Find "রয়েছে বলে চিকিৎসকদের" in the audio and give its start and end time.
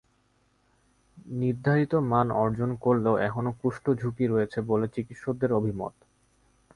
4.27-5.51